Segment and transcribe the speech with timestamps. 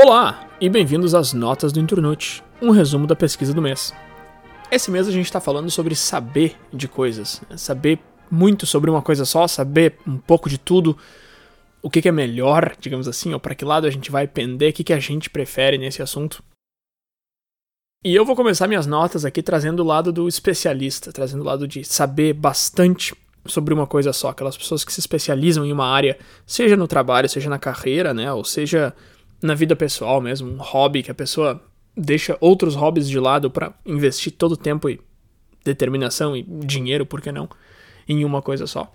[0.00, 3.92] Olá e bem-vindos às Notas do Inturnute, um resumo da pesquisa do mês.
[4.70, 7.56] Esse mês a gente está falando sobre saber de coisas, né?
[7.56, 7.98] saber
[8.30, 10.96] muito sobre uma coisa só, saber um pouco de tudo,
[11.82, 14.70] o que, que é melhor, digamos assim, ou para que lado a gente vai pender,
[14.70, 16.44] o que, que a gente prefere nesse assunto.
[18.04, 21.66] E eu vou começar minhas notas aqui trazendo o lado do especialista, trazendo o lado
[21.66, 26.16] de saber bastante sobre uma coisa só, aquelas pessoas que se especializam em uma área,
[26.46, 28.94] seja no trabalho, seja na carreira, né, ou seja
[29.42, 31.62] na vida pessoal mesmo, um hobby que a pessoa
[31.96, 35.00] deixa outros hobbies de lado para investir todo o tempo e
[35.64, 37.48] determinação e dinheiro, por que não,
[38.08, 38.92] em uma coisa só.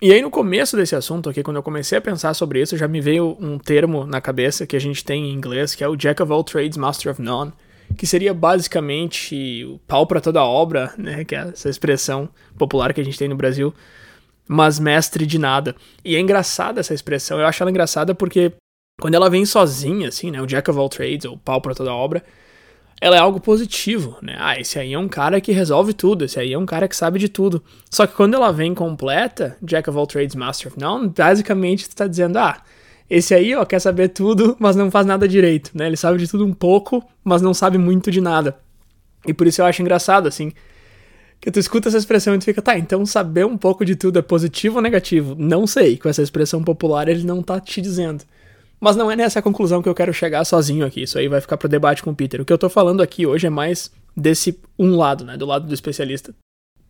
[0.00, 2.86] E aí no começo desse assunto aqui, quando eu comecei a pensar sobre isso, já
[2.86, 5.96] me veio um termo na cabeça que a gente tem em inglês, que é o
[5.96, 7.50] Jack of all trades, master of none,
[7.96, 13.00] que seria basicamente o pau para toda obra, né, que é essa expressão popular que
[13.00, 13.72] a gente tem no Brasil,
[14.48, 15.74] mas mestre de nada.
[16.04, 18.52] E é engraçada essa expressão, eu acho ela engraçada porque
[19.00, 21.92] quando ela vem sozinha, assim, né, o Jack of all trades, ou pau para toda
[21.92, 22.24] obra,
[23.00, 24.36] ela é algo positivo, né?
[24.38, 26.96] Ah, esse aí é um cara que resolve tudo, esse aí é um cara que
[26.96, 27.62] sabe de tudo.
[27.90, 32.06] Só que quando ela vem completa, Jack of all trades, master of none, basicamente está
[32.06, 32.62] dizendo, ah,
[33.08, 35.86] esse aí, ó, quer saber tudo, mas não faz nada direito, né?
[35.86, 38.58] Ele sabe de tudo um pouco, mas não sabe muito de nada.
[39.26, 40.52] E por isso eu acho engraçado, assim,
[41.40, 44.18] que tu escuta essa expressão e tu fica, tá, então saber um pouco de tudo
[44.18, 45.34] é positivo ou negativo?
[45.38, 48.24] Não sei, com essa expressão popular ele não tá te dizendo.
[48.80, 51.56] Mas não é nessa conclusão que eu quero chegar sozinho aqui, isso aí vai ficar
[51.56, 52.40] pro debate com o Peter.
[52.40, 55.66] O que eu tô falando aqui hoje é mais desse um lado, né, do lado
[55.66, 56.34] do especialista.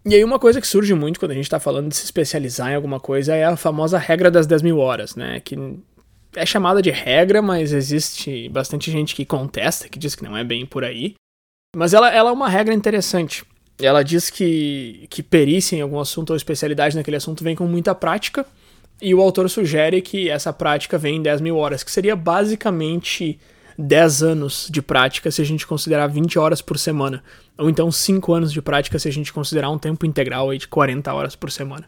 [0.04, 2.70] E aí uma coisa que surge muito quando a gente tá falando de se especializar
[2.70, 5.56] em alguma coisa é a famosa regra das 10 mil horas, né, que
[6.34, 10.44] é chamada de regra, mas existe bastante gente que contesta, que diz que não é
[10.44, 11.14] bem por aí.
[11.74, 13.44] Mas ela, ela é uma regra interessante.
[13.78, 17.94] Ela diz que, que perícia em algum assunto ou especialidade naquele assunto vem com muita
[17.94, 18.46] prática,
[19.00, 23.38] e o autor sugere que essa prática vem em 10 mil horas, que seria basicamente
[23.78, 27.22] 10 anos de prática se a gente considerar 20 horas por semana,
[27.58, 30.66] ou então 5 anos de prática se a gente considerar um tempo integral aí de
[30.66, 31.86] 40 horas por semana.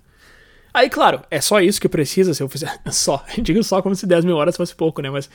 [0.72, 2.78] Aí, claro, é só isso que precisa se eu fizer.
[2.92, 3.24] Só.
[3.40, 5.10] Digo só como se 10 mil horas fosse pouco, né?
[5.10, 5.28] Mas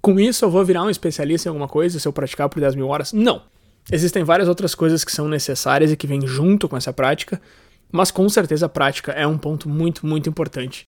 [0.00, 2.76] com isso eu vou virar um especialista em alguma coisa se eu praticar por 10
[2.76, 3.12] mil horas?
[3.12, 3.42] Não.
[3.90, 7.40] Existem várias outras coisas que são necessárias e que vêm junto com essa prática,
[7.90, 10.84] mas com certeza a prática é um ponto muito, muito importante.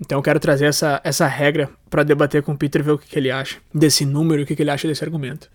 [0.00, 3.08] Então eu quero trazer essa, essa regra para debater com o Peter ver o que,
[3.08, 5.50] que ele acha desse número, o que, que ele acha desse argumento.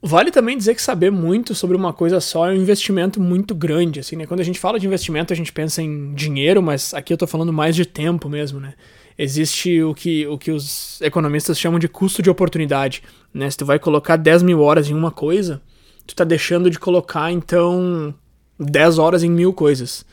[0.00, 3.98] Vale também dizer que saber muito sobre uma coisa só é um investimento muito grande,
[3.98, 4.26] assim, né?
[4.26, 7.26] Quando a gente fala de investimento, a gente pensa em dinheiro, mas aqui eu tô
[7.26, 8.74] falando mais de tempo mesmo, né?
[9.18, 13.02] Existe o que, o que os economistas chamam de custo de oportunidade,
[13.34, 13.50] né?
[13.50, 15.60] Se tu vai colocar 10 mil horas em uma coisa,
[16.08, 18.14] tu tá deixando de colocar, então,
[18.58, 20.04] 10 horas em mil coisas.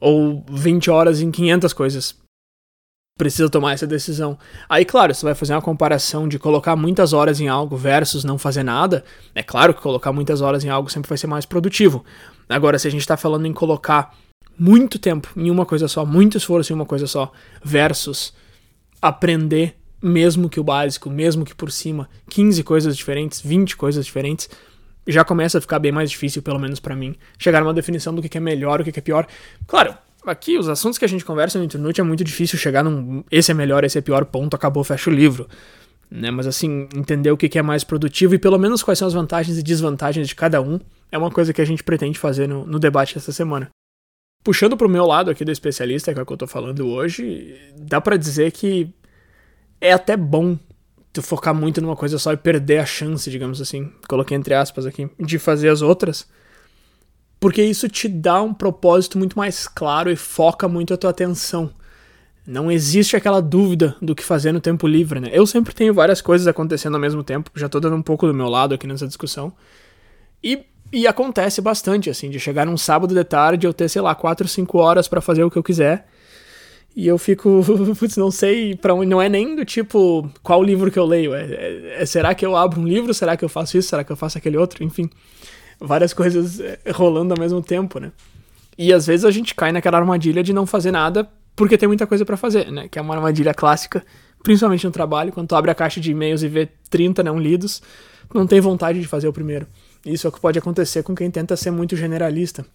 [0.00, 2.16] Ou 20 horas em 500 coisas.
[3.16, 4.36] Precisa tomar essa decisão.
[4.68, 8.36] Aí, claro, você vai fazer uma comparação de colocar muitas horas em algo versus não
[8.36, 9.04] fazer nada.
[9.34, 12.04] É claro que colocar muitas horas em algo sempre vai ser mais produtivo.
[12.48, 14.16] Agora, se a gente está falando em colocar
[14.58, 17.30] muito tempo em uma coisa só, muito esforço em uma coisa só,
[17.62, 18.34] versus
[19.00, 24.50] aprender, mesmo que o básico, mesmo que por cima, 15 coisas diferentes, 20 coisas diferentes,
[25.06, 28.14] já começa a ficar bem mais difícil, pelo menos para mim, chegar a uma definição
[28.14, 29.26] do que é melhor, o que é pior.
[29.66, 33.22] Claro, aqui os assuntos que a gente conversa no internet é muito difícil chegar num
[33.30, 35.48] esse é melhor, esse é pior, ponto, acabou, fecha o livro.
[36.10, 36.30] Né?
[36.30, 39.58] Mas assim, entender o que é mais produtivo e pelo menos quais são as vantagens
[39.58, 40.78] e desvantagens de cada um
[41.10, 43.70] é uma coisa que a gente pretende fazer no, no debate dessa semana.
[44.42, 47.58] Puxando pro meu lado aqui do especialista, que é o que eu tô falando hoje,
[47.78, 48.92] dá para dizer que
[49.80, 50.58] é até bom
[51.14, 54.84] tu focar muito numa coisa só e perder a chance, digamos assim, coloquei entre aspas
[54.84, 56.26] aqui, de fazer as outras,
[57.38, 61.70] porque isso te dá um propósito muito mais claro e foca muito a tua atenção.
[62.44, 65.30] Não existe aquela dúvida do que fazer no tempo livre, né?
[65.32, 68.34] Eu sempre tenho várias coisas acontecendo ao mesmo tempo, já tô dando um pouco do
[68.34, 69.52] meu lado aqui nessa discussão.
[70.42, 74.14] E, e acontece bastante, assim, de chegar num sábado de tarde eu ter, sei lá,
[74.16, 76.08] 4, 5 horas para fazer o que eu quiser
[76.96, 77.60] e eu fico,
[77.98, 81.34] putz, não sei para onde, não é nem do tipo qual livro que eu leio,
[81.34, 84.04] é, é, é, será que eu abro um livro, será que eu faço isso, será
[84.04, 85.10] que eu faço aquele outro, enfim,
[85.80, 88.12] várias coisas é, rolando ao mesmo tempo, né?
[88.76, 92.06] E às vezes a gente cai naquela armadilha de não fazer nada porque tem muita
[92.06, 92.88] coisa para fazer, né?
[92.88, 94.04] Que é uma armadilha clássica,
[94.42, 97.80] principalmente no trabalho, quando tu abre a caixa de e-mails e vê 30 não lidos,
[98.32, 99.66] não tem vontade de fazer o primeiro.
[100.04, 102.66] Isso é o que pode acontecer com quem tenta ser muito generalista.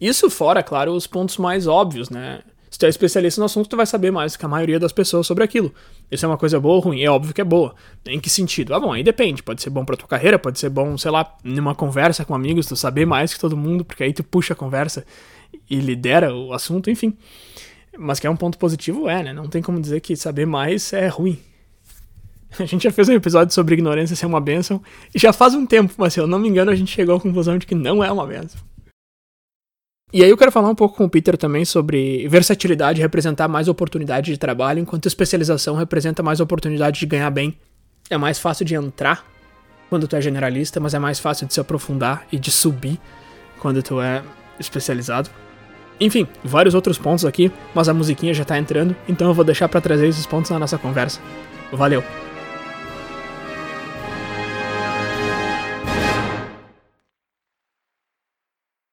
[0.00, 2.42] Isso fora, claro, os pontos mais óbvios, né?
[2.74, 5.28] Se tu é especialista no assunto, tu vai saber mais que a maioria das pessoas
[5.28, 5.72] sobre aquilo.
[6.10, 7.04] Isso é uma coisa boa ou ruim?
[7.04, 7.72] É óbvio que é boa.
[8.04, 8.74] Em que sentido?
[8.74, 9.44] Ah, bom, aí depende.
[9.44, 12.66] Pode ser bom pra tua carreira, pode ser bom, sei lá, numa conversa com amigos,
[12.66, 15.06] tu saber mais que todo mundo, porque aí tu puxa a conversa
[15.70, 17.16] e lidera o assunto, enfim.
[17.96, 19.32] Mas que é um ponto positivo, é, né?
[19.32, 21.38] Não tem como dizer que saber mais é ruim.
[22.58, 24.82] A gente já fez um episódio sobre ignorância ser uma benção,
[25.14, 27.20] e já faz um tempo, mas se eu não me engano, a gente chegou à
[27.20, 28.60] conclusão de que não é uma benção.
[30.14, 33.66] E aí eu quero falar um pouco com o Peter também sobre versatilidade representar mais
[33.66, 37.58] oportunidade de trabalho, enquanto especialização representa mais oportunidade de ganhar bem.
[38.08, 39.26] É mais fácil de entrar
[39.90, 43.00] quando tu é generalista, mas é mais fácil de se aprofundar e de subir
[43.58, 44.22] quando tu é
[44.56, 45.28] especializado.
[45.98, 49.68] Enfim, vários outros pontos aqui, mas a musiquinha já tá entrando, então eu vou deixar
[49.68, 51.20] para trazer esses pontos na nossa conversa.
[51.72, 52.04] Valeu!